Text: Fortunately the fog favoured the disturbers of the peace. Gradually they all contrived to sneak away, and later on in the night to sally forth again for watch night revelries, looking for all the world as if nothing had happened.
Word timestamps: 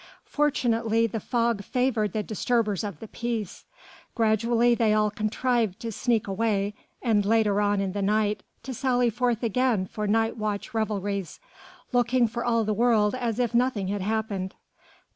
Fortunately 0.25 1.05
the 1.05 1.19
fog 1.19 1.63
favoured 1.63 2.13
the 2.13 2.23
disturbers 2.23 2.83
of 2.83 2.99
the 2.99 3.07
peace. 3.07 3.65
Gradually 4.15 4.73
they 4.73 4.95
all 4.95 5.11
contrived 5.11 5.79
to 5.81 5.91
sneak 5.91 6.25
away, 6.27 6.73
and 7.03 7.23
later 7.23 7.61
on 7.61 7.79
in 7.79 7.91
the 7.91 8.01
night 8.01 8.41
to 8.63 8.73
sally 8.73 9.11
forth 9.11 9.43
again 9.43 9.85
for 9.85 10.07
watch 10.07 10.37
night 10.39 10.73
revelries, 10.73 11.39
looking 11.91 12.27
for 12.27 12.43
all 12.43 12.63
the 12.63 12.73
world 12.73 13.13
as 13.13 13.37
if 13.37 13.53
nothing 13.53 13.89
had 13.89 14.01
happened. 14.01 14.55